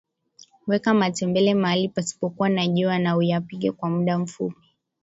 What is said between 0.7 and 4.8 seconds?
matembele mahali pasipokuwa na jua na uyapike kwa muda mfupi